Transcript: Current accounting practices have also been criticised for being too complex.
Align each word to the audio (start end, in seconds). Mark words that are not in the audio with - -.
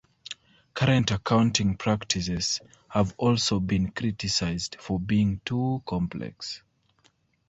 Current 0.73 1.11
accounting 1.11 1.77
practices 1.77 2.59
have 2.87 3.13
also 3.19 3.59
been 3.59 3.91
criticised 3.91 4.77
for 4.79 4.99
being 4.99 5.41
too 5.45 5.83
complex. 5.85 6.63